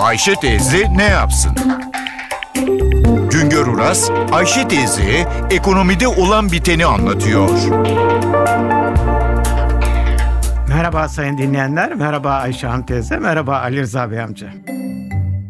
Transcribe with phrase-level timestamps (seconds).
[0.00, 1.52] Ayşe teyze ne yapsın?
[3.30, 7.50] Güngör Uras, Ayşe teyze ekonomide olan biteni anlatıyor.
[10.68, 14.52] Merhaba sayın dinleyenler, merhaba Ayşe Hanım teyze, merhaba Ali Rıza Bey amca.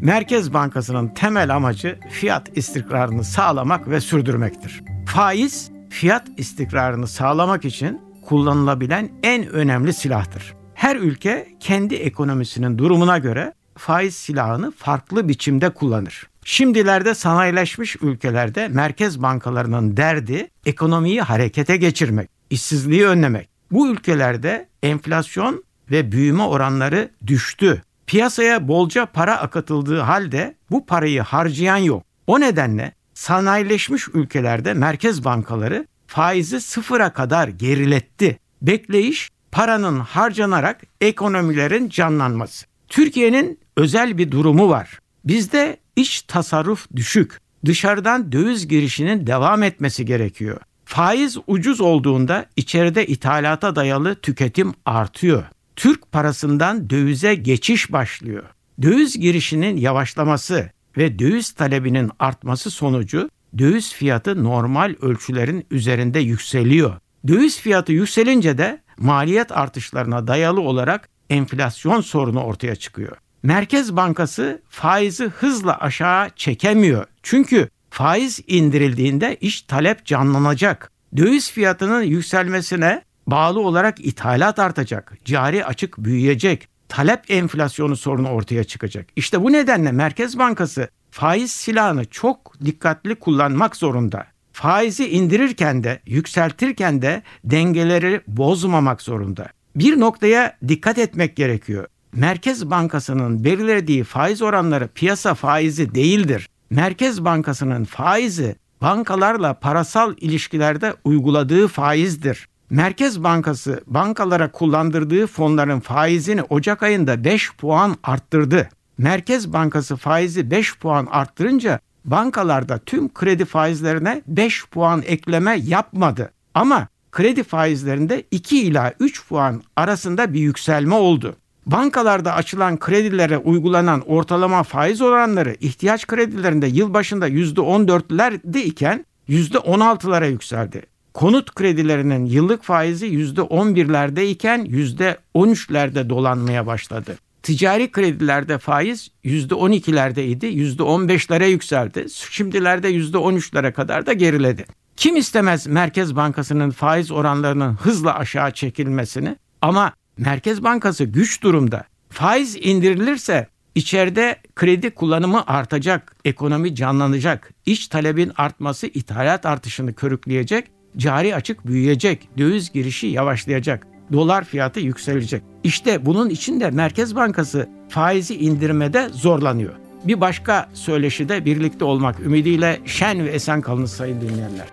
[0.01, 4.83] Merkez Bankası'nın temel amacı fiyat istikrarını sağlamak ve sürdürmektir.
[5.07, 10.55] Faiz, fiyat istikrarını sağlamak için kullanılabilen en önemli silahtır.
[10.75, 16.27] Her ülke kendi ekonomisinin durumuna göre faiz silahını farklı biçimde kullanır.
[16.45, 23.49] Şimdilerde sanayileşmiş ülkelerde merkez bankalarının derdi ekonomiyi harekete geçirmek, işsizliği önlemek.
[23.71, 27.83] Bu ülkelerde enflasyon ve büyüme oranları düştü.
[28.07, 32.05] Piyasaya bolca para akıtıldığı halde bu parayı harcayan yok.
[32.27, 38.39] O nedenle sanayileşmiş ülkelerde merkez bankaları faizi sıfıra kadar geriletti.
[38.63, 42.70] Bekleyiş paranın harcanarak ekonomilerin canlanması.
[42.91, 44.99] Türkiye'nin özel bir durumu var.
[45.25, 47.39] Bizde iç tasarruf düşük.
[47.65, 50.61] Dışarıdan döviz girişinin devam etmesi gerekiyor.
[50.85, 55.45] Faiz ucuz olduğunda içeride ithalata dayalı tüketim artıyor.
[55.77, 58.45] Türk parasından dövize geçiş başlıyor.
[58.83, 66.97] Döviz girişinin yavaşlaması ve döviz talebinin artması sonucu döviz fiyatı normal ölçülerin üzerinde yükseliyor.
[67.29, 73.17] Döviz fiyatı yükselince de maliyet artışlarına dayalı olarak enflasyon sorunu ortaya çıkıyor.
[73.43, 77.05] Merkez Bankası faizi hızla aşağı çekemiyor.
[77.23, 80.93] Çünkü faiz indirildiğinde iş talep canlanacak.
[81.17, 85.19] Döviz fiyatının yükselmesine bağlı olarak ithalat artacak.
[85.25, 86.69] Cari açık büyüyecek.
[86.89, 89.07] Talep enflasyonu sorunu ortaya çıkacak.
[89.17, 94.27] İşte bu nedenle Merkez Bankası faiz silahını çok dikkatli kullanmak zorunda.
[94.61, 99.49] Faizi indirirken de yükseltirken de dengeleri bozmamak zorunda.
[99.77, 101.87] Bir noktaya dikkat etmek gerekiyor.
[102.13, 106.49] Merkez Bankası'nın belirlediği faiz oranları piyasa faizi değildir.
[106.71, 112.49] Merkez Bankası'nın faizi bankalarla parasal ilişkilerde uyguladığı faizdir.
[112.71, 118.69] Merkez Bankası bankalara kullandırdığı fonların faizini Ocak ayında 5 puan arttırdı.
[118.99, 126.31] Merkez Bankası faizi 5 puan arttırınca bankalarda tüm kredi faizlerine 5 puan ekleme yapmadı.
[126.55, 131.37] Ama kredi faizlerinde 2 ila 3 puan arasında bir yükselme oldu.
[131.67, 140.83] Bankalarda açılan kredilere uygulanan ortalama faiz oranları ihtiyaç kredilerinde yılbaşında %14'lerde iken %16'lara yükseldi.
[141.15, 147.19] Konut kredilerinin yıllık faizi %11'lerde iken %13'lerde dolanmaya başladı.
[147.43, 152.07] Ticari kredilerde faiz %12'lerde idi, %15'lere yükseldi.
[152.31, 154.65] Şimdilerde %13'lere kadar da geriledi.
[154.97, 161.85] Kim istemez Merkez Bankası'nın faiz oranlarının hızla aşağı çekilmesini ama Merkez Bankası güç durumda.
[162.11, 167.51] Faiz indirilirse içeride kredi kullanımı artacak, ekonomi canlanacak.
[167.67, 175.43] İç talebin artması ithalat artışını körükleyecek, cari açık büyüyecek, döviz girişi yavaşlayacak, dolar fiyatı yükselecek.
[175.65, 179.75] İşte bunun için de Merkez Bankası faizi indirmede zorlanıyor.
[180.05, 184.67] Bir başka söyleşide birlikte olmak ümidiyle şen ve esen kalınız sayın dinleyenler.